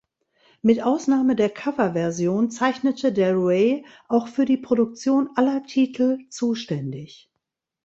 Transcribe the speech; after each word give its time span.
Mit 0.63 0.81
Ausnahme 0.81 1.35
der 1.35 1.51
Coverversion 1.51 2.49
zeichnete 2.49 3.13
Del 3.13 3.35
Rey 3.35 3.85
auch 4.07 4.27
für 4.29 4.45
die 4.45 4.57
Produktion 4.57 5.29
aller 5.35 5.61
Titel 5.63 6.17
zuständig. 6.27 7.29